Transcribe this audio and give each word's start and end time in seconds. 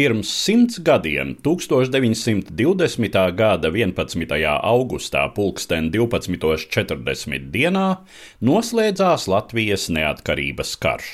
Pirms 0.00 0.28
simts 0.32 0.78
gadiem, 0.80 1.34
1920. 1.44 3.16
gada 3.36 3.68
11. 3.68 4.38
augustā, 4.64 5.26
pulksten 5.36 5.90
12.40 5.92 7.50
dienā, 7.52 7.84
noslēdzās 8.40 9.28
Latvijas 9.28 9.90
neatkarības 9.92 10.72
karš. 10.80 11.10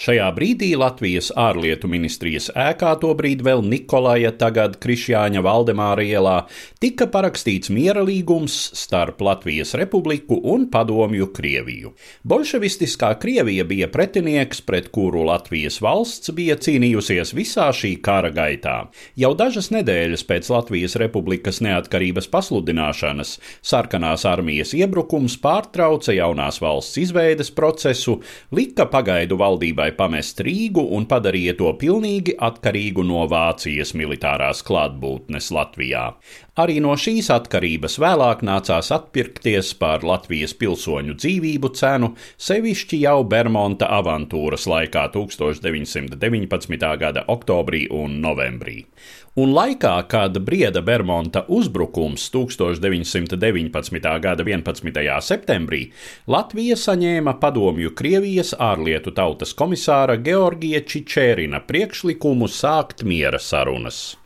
Šajā 0.00 0.30
brīdī 0.32 0.70
Latvijas 0.80 1.26
ārlietu 1.36 1.88
ministrijas 1.92 2.46
ēkā, 2.56 2.94
tobrīd 3.02 3.42
vēl 3.44 3.60
Nikolaja, 3.68 4.30
tagad 4.40 4.78
Krišjāņa 4.80 5.42
Valdemāra 5.44 6.04
ielā, 6.06 6.36
tika 6.80 7.04
parakstīts 7.12 7.68
miera 7.68 8.00
līgums 8.06 8.54
starp 8.80 9.20
Latvijas 9.20 9.74
republiku 9.76 10.38
un 10.54 10.68
padomju 10.72 11.28
Krieviju. 11.36 11.92
Bolševistiskā 12.24 13.10
Krievija 13.20 13.66
bija 13.68 13.90
pretinieks, 13.92 14.62
pret 14.64 14.88
kuru 14.94 15.26
Latvijas 15.28 15.80
valsts 15.84 16.32
bija 16.32 16.56
cīnījusies 16.56 17.34
visā 17.36 17.68
šī 17.76 17.96
kara 18.00 18.32
gaitā. 18.32 18.76
Jau 19.20 19.34
dažas 19.36 19.68
nedēļas 19.74 20.24
pēc 20.28 20.48
Latvijas 20.54 20.96
republikas 21.00 21.60
neatkarības 21.64 22.30
pasludināšanas 22.32 23.36
sarkanās 23.60 24.24
armijas 24.28 24.72
iebrukums 24.76 25.36
pārtrauca 25.44 26.16
jaunās 26.16 26.60
valsts 26.64 26.96
izveides 27.04 27.52
procesu, 27.52 28.18
lika 28.56 28.88
pagaidu 28.90 29.36
valdību 29.40 29.69
valdībai 29.70 29.94
pamest 29.96 30.40
Rīgu 30.42 30.82
un 30.96 31.06
padarīja 31.06 31.54
to 31.58 31.70
pilnīgi 31.78 32.34
atkarīgu 32.38 33.04
no 33.06 33.26
Vācijas 33.30 33.94
militārās 33.94 34.64
klātbūtnes 34.66 35.50
Latvijā. 35.54 36.14
Arī 36.60 36.76
no 36.84 36.92
šīs 36.98 37.30
atkarības 37.32 37.94
vēlāk 38.02 38.42
nācās 38.44 38.90
atpirkties 38.92 39.70
par 39.80 40.02
Latvijas 40.04 40.52
pilsoņu 40.60 41.14
dzīvību 41.16 41.70
cenu, 41.78 42.10
sevišķi 42.36 42.98
jau 43.04 43.22
Bermonta 43.24 43.88
avantūras 43.96 44.66
laikā 44.68 45.06
1919. 45.14 46.90
gada 47.00 47.24
oktobrī 47.32 47.86
un 48.02 48.18
novembrī. 48.24 48.76
Un 49.40 49.54
laikā, 49.56 49.94
kad 50.10 50.36
brieda 50.44 50.82
Bermonta 50.84 51.46
uzbrukums 51.48 52.26
1919. 52.34 54.12
gada 54.20 54.44
11. 54.44 55.04
septembrī, 55.22 55.84
Latvija 56.26 56.76
saņēma 56.76 57.38
padomju 57.40 57.94
Krievijas 57.96 58.52
ārlietu 58.58 59.14
tautas 59.16 59.54
komisāra 59.56 60.18
Georgija 60.20 60.82
Čičērina 60.84 61.62
priekšlikumu 61.64 62.50
sākt 62.50 63.06
miera 63.06 63.38
sarunas. 63.40 64.19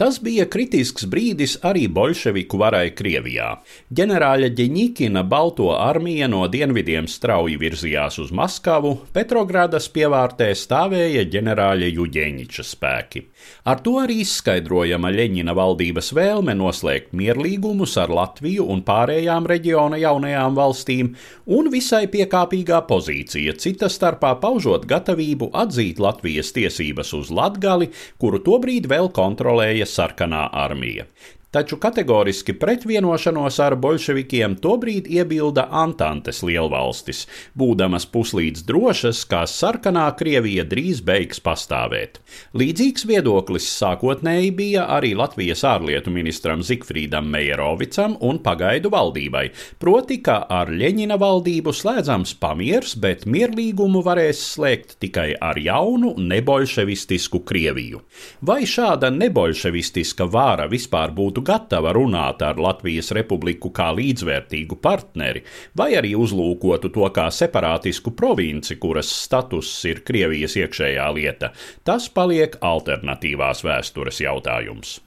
Tas 0.00 0.16
bija 0.24 0.46
kritisks 0.48 1.04
brīdis 1.04 1.58
arī 1.68 1.82
bolševiku 1.92 2.56
varai 2.58 2.94
Krievijā. 2.96 3.50
Ģenerāļa 3.92 4.48
Ģeņikina 4.56 5.20
Balto 5.28 5.66
armija 5.76 6.26
no 6.32 6.46
dienvidiem 6.50 7.04
strauji 7.06 7.58
virzījās 7.60 8.16
uz 8.22 8.32
Maskavu, 8.32 8.94
Petrogradas 9.12 9.90
pievārtē 9.92 10.48
stāvēja 10.56 11.26
ģenerāļa 11.34 11.90
Juģēņiča 11.92 12.64
spēki. 12.70 13.22
Ar 13.68 13.82
to 13.84 13.98
arī 14.00 14.22
izskaidrojama 14.24 15.10
Ļeņina 15.12 15.52
valdības 15.60 16.08
vēlme 16.16 16.56
noslēgt 16.56 17.12
mierlīgumus 17.12 17.98
ar 18.00 18.10
Latviju 18.16 18.64
un 18.72 18.80
pārējām 18.88 19.46
reģiona 19.52 20.00
jaunajām 20.00 20.56
valstīm, 20.56 21.12
un 21.52 21.68
visai 21.70 22.06
piekāpīgā 22.16 22.80
pozīcija, 22.88 23.58
cita 23.60 23.92
starpā 23.92 24.32
paužot 24.40 24.88
gatavību 24.88 25.52
atzīt 25.52 26.00
Latvijas 26.00 26.56
tiesības 26.56 27.12
uz 27.20 27.30
Latgali, 27.30 27.92
kuru 28.16 28.40
tobrīd 28.40 28.88
vēl 28.90 29.12
kontrolēja 29.12 29.81
sarkanā 29.88 30.46
armija. 30.64 31.06
Taču 31.52 31.76
kategoriski 31.76 32.54
pret 32.56 32.86
vienošanos 32.88 33.58
ar 33.60 33.74
bolševikiem 33.76 34.54
tobrīd 34.64 35.04
iebilda 35.12 35.66
Antantes 35.82 36.38
lielvalstis, 36.48 37.26
būdamas 37.60 38.06
puslīdz 38.08 38.62
drošas, 38.64 39.18
ka 39.28 39.42
sarkanā 39.44 40.06
Krievija 40.16 40.64
drīz 40.64 41.02
beigs 41.04 41.42
pastāvēt. 41.44 42.22
Līdzīgs 42.56 43.04
viedoklis 43.04 43.66
sākotnēji 43.68 44.54
bija 44.56 44.86
arī 44.94 45.10
Latvijas 45.18 45.66
ārlietu 45.68 46.14
ministram 46.14 46.62
Zikfrīdam 46.64 47.28
Meierovicam 47.34 48.16
un 48.24 48.40
pagaidu 48.40 48.88
valdībai, 48.96 49.44
proti, 49.76 50.22
ka 50.24 50.38
ar 50.48 50.72
Ļeņina 50.72 51.20
valdību 51.20 51.76
slēdzams 51.76 52.32
pamiers, 52.40 52.96
bet 52.96 53.28
mierlīgumu 53.28 54.00
varēs 54.08 54.40
slēgt 54.54 54.96
tikai 55.04 55.34
ar 55.36 55.60
jaunu 55.60 56.14
nebolševistisku 56.16 57.44
Krieviju. 57.44 58.00
Vai 58.40 58.62
šāda 58.64 59.12
nebolševistiska 59.20 60.30
vāra 60.32 60.70
vispār 60.72 61.12
būtu 61.12 61.41
būtu 61.42 61.50
gatava 61.50 61.92
runāt 61.92 62.42
ar 62.42 62.58
Latvijas 62.58 63.12
republiku 63.12 63.70
kā 63.70 63.92
līdzvērtīgu 63.94 64.78
partneri, 64.80 65.42
vai 65.76 65.96
arī 65.96 66.14
uzlūkotu 66.14 66.92
to 66.92 67.10
kā 67.12 67.30
separātisku 67.30 68.14
provinci, 68.14 68.78
kuras 68.78 69.08
status 69.08 69.84
ir 69.84 70.02
Krievijas 70.04 70.56
iekšējā 70.56 71.12
lieta, 71.14 71.52
tas 71.84 72.08
paliek 72.08 72.56
alternatīvās 72.60 73.64
vēstures 73.64 74.20
jautājums. 74.22 75.00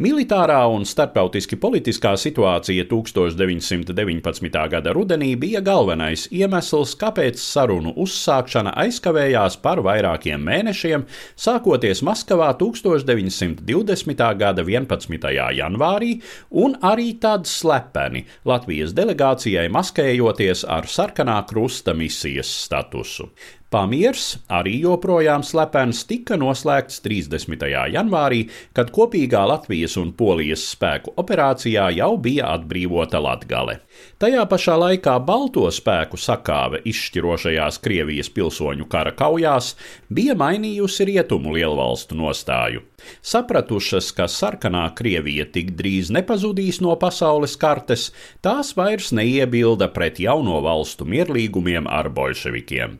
Militārā 0.00 0.62
un 0.72 0.86
starptautiski 0.88 1.58
politiskā 1.60 2.14
situācija 2.16 2.86
1919. 2.88 4.54
gada 4.72 4.94
rudenī 4.96 5.34
bija 5.36 5.60
galvenais 5.60 6.22
iemesls, 6.32 6.94
kāpēc 6.96 7.36
sarunu 7.36 7.92
uzsākšana 8.00 8.72
aizkavējās 8.80 9.58
par 9.60 9.82
vairākiem 9.84 10.40
mēnešiem, 10.48 11.04
sākoties 11.36 12.00
Maskavā 12.08 12.48
1920. 12.62 14.24
gada 14.40 14.64
11. 14.64 15.28
janvārī, 15.60 16.14
un 16.48 16.80
arī 16.80 17.10
tad 17.20 17.44
slepeni 17.44 18.24
Latvijas 18.48 18.96
delegācijai 18.96 19.68
maskējoties 19.68 20.64
ar 20.64 20.88
sarkanā 20.88 21.42
krusta 21.52 21.92
misijas 21.92 22.48
statusu. 22.64 23.28
Pamiers, 23.70 24.40
arī 24.50 24.80
joprojām 24.82 25.44
slepens, 25.46 26.00
tika 26.02 26.34
noslēgts 26.34 26.96
30. 27.04 27.60
janvārī, 27.94 28.40
kad 28.74 28.88
kopīgā 28.90 29.44
Latvijas 29.46 29.92
un 30.00 30.08
Polijas 30.18 30.64
spēku 30.72 31.12
operācijā 31.22 31.84
jau 31.94 32.16
bija 32.18 32.48
atbrīvota 32.56 33.20
Latgale. 33.22 33.76
Tajā 34.18 34.42
pašā 34.50 34.74
laikā 34.74 35.12
Balto 35.22 35.68
spēku 35.70 36.18
sakāve 36.18 36.80
izšķirošajās 36.90 37.78
Krievijas 37.84 38.32
pilsoņu 38.34 38.88
kara 38.90 39.12
kaujās 39.14 39.76
bija 40.10 40.34
mainījusi 40.34 41.06
rietumu 41.12 41.54
lielvalstu 41.54 42.18
nostāju. 42.18 42.82
Sapratušas, 43.22 44.08
ka 44.18 44.26
sarkanā 44.26 44.88
Krievija 44.98 45.46
tik 45.46 45.76
drīz 45.78 46.10
nepazudīs 46.10 46.82
no 46.82 46.96
pasaules 46.98 47.54
kartes, 47.54 48.08
tās 48.42 48.74
vairs 48.74 49.12
neiebilda 49.14 49.92
pret 49.94 50.18
jauno 50.18 50.58
valstu 50.66 51.06
mierlīgumiem 51.06 51.86
ar 51.86 52.10
bolševikiem. 52.18 52.98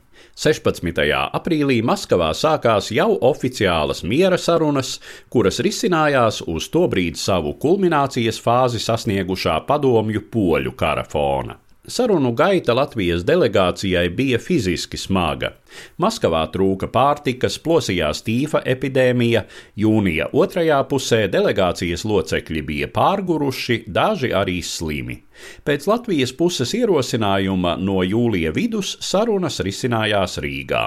16. 0.61 1.01
aprīlī 1.33 1.81
Maskavā 1.87 2.31
sākās 2.37 2.91
jau 2.93 3.15
oficiālas 3.31 4.03
miera 4.05 4.39
sarunas, 4.39 4.99
kuras 5.33 5.61
risinājās 5.65 6.43
uz 6.47 6.69
to 6.73 6.87
brīdi 6.91 7.21
savu 7.21 7.55
kulminācijas 7.63 8.41
fāzi 8.45 8.83
sasniegušā 8.83 9.61
padomju 9.69 10.27
poļu 10.33 10.77
kara 10.77 11.07
fona. 11.09 11.57
Sarunu 11.91 12.31
gaita 12.39 12.75
Latvijas 12.75 13.25
delegācijai 13.27 14.05
bija 14.15 14.39
fiziski 14.39 14.99
smaga. 15.01 15.49
Maskavā 15.99 16.45
trūka 16.55 16.87
pārtikas, 16.95 17.57
plosījās 17.65 18.23
tīfa 18.27 18.61
epidēmija, 18.75 19.43
jūnija 19.83 20.29
otrajā 20.43 20.79
pusē 20.93 21.25
delegācijas 21.33 22.07
locekļi 22.07 22.63
bija 22.69 22.91
pārguruši, 22.95 23.81
daži 23.91 24.31
arī 24.43 24.61
slimi. 24.63 25.19
Pēc 25.67 25.89
Latvijas 25.91 26.37
puses 26.39 26.77
ierosinājuma 26.79 27.75
no 27.83 28.05
jūlija 28.07 28.55
vidus 28.55 28.95
sarunas 29.03 29.59
risinājās 29.67 30.39
Rīgā. 30.45 30.85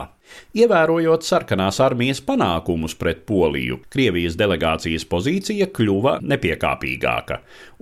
Ievērojot 0.58 1.26
sarkanās 1.26 1.80
armijas 1.84 2.22
panākumus 2.26 2.96
pret 3.00 3.24
Poliju, 3.30 3.80
Krievijas 3.94 4.38
delegācijas 4.40 5.06
pozīcija 5.10 5.70
kļuva 5.74 6.18
nepiekāpīgāka, 6.22 7.40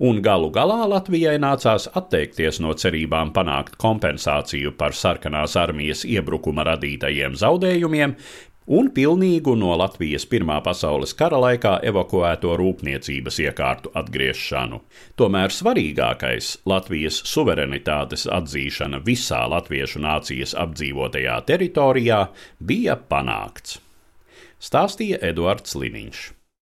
un 0.08 0.22
galu 0.24 0.52
galā 0.54 0.82
Latvijai 0.90 1.38
nācās 1.42 1.88
atteikties 1.98 2.62
no 2.64 2.72
cerībām 2.78 3.34
panākt 3.36 3.76
kompensāciju 3.82 4.76
par 4.78 4.96
sarkanās 4.96 5.58
armijas 5.60 6.06
iebrukuma 6.08 6.64
radītajiem 6.72 7.36
zaudējumiem, 7.38 8.16
un 8.66 8.90
pilnīgu 8.94 9.54
no 9.58 9.74
Latvijas 9.78 10.26
Pirmā 10.28 10.58
pasaules 10.64 11.14
kara 11.18 11.38
laikā 11.42 11.78
evakuēto 11.88 12.56
rūpniecības 12.60 13.38
iekārtu 13.46 13.92
atgriešanu. 13.98 14.80
Tomēr 15.16 15.54
svarīgākais- 15.54 16.58
Latvijas 16.72 17.22
suverenitātes 17.26 18.26
atzīšana 18.26 19.02
visā 19.02 19.42
latviešu 19.48 20.00
nācijas 20.00 20.54
apdzīvotajā 20.54 21.40
teritorijā- 21.46 22.28
bija 22.68 22.96
panākts. 22.96 23.80
Stāstīja 24.60 25.18
Eduards 25.22 25.74
Liniņš. 25.74 26.41